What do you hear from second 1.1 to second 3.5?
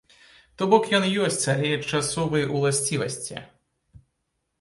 ёсць, але часовай уласцівасці.